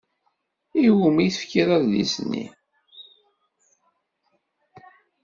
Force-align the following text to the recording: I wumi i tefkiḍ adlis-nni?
I 0.87 0.89
wumi 0.97 1.21
i 1.25 1.33
tefkiḍ 1.35 1.69
adlis-nni? 1.77 2.45